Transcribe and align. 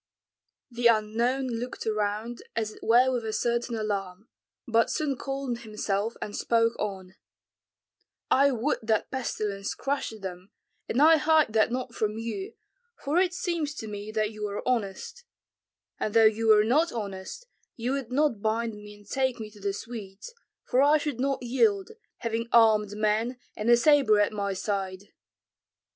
The 0.71 0.87
unknown 0.87 1.45
looked 1.45 1.85
around 1.85 2.41
as 2.55 2.71
it 2.71 2.81
were 2.81 3.11
with 3.11 3.23
a 3.23 3.31
certain 3.31 3.75
alarm, 3.75 4.29
but 4.67 4.89
soon 4.89 5.15
calmed 5.15 5.59
himself 5.59 6.17
and 6.23 6.35
spoke 6.35 6.73
on, 6.79 7.17
"I 8.31 8.49
would 8.49 8.79
that 8.81 9.11
pestilence 9.11 9.75
crushed 9.75 10.21
them, 10.21 10.49
and 10.89 10.99
I 11.03 11.17
hide 11.17 11.53
that 11.53 11.71
not 11.71 11.93
from 11.93 12.17
you, 12.17 12.55
for 12.97 13.19
it 13.19 13.31
seems 13.35 13.75
to 13.75 13.87
me 13.87 14.11
that 14.13 14.31
you 14.31 14.47
are 14.47 14.67
honest; 14.67 15.23
and 15.99 16.15
though 16.15 16.25
you 16.25 16.47
were 16.47 16.63
not 16.63 16.91
honest, 16.91 17.45
you 17.75 17.91
would 17.91 18.11
not 18.11 18.41
bind 18.41 18.73
me 18.73 18.95
and 18.95 19.07
take 19.07 19.39
me 19.39 19.51
to 19.51 19.59
the 19.59 19.71
Swedes, 19.71 20.33
for 20.63 20.81
I 20.81 20.97
should 20.97 21.19
not 21.19 21.43
yield, 21.43 21.91
having 22.17 22.49
armed 22.51 22.93
men, 22.97 23.37
and 23.55 23.69
a 23.69 23.77
sabre 23.77 24.19
at 24.19 24.33
my 24.33 24.53
side." 24.53 25.09